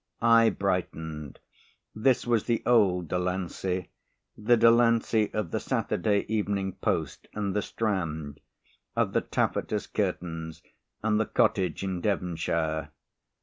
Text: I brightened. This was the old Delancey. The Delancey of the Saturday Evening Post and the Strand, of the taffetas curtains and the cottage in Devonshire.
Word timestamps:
I 0.23 0.49
brightened. 0.49 1.37
This 1.93 2.25
was 2.25 2.45
the 2.45 2.63
old 2.65 3.07
Delancey. 3.07 3.91
The 4.35 4.57
Delancey 4.57 5.31
of 5.31 5.51
the 5.51 5.59
Saturday 5.59 6.25
Evening 6.27 6.73
Post 6.73 7.27
and 7.35 7.55
the 7.55 7.61
Strand, 7.61 8.39
of 8.95 9.13
the 9.13 9.21
taffetas 9.21 9.85
curtains 9.85 10.63
and 11.03 11.19
the 11.19 11.27
cottage 11.27 11.83
in 11.83 12.01
Devonshire. 12.01 12.89